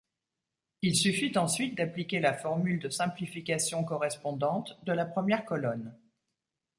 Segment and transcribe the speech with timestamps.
[0.81, 5.95] Il suffit ensuite d'appliquer la formule de simplification correspondante de la première colonne.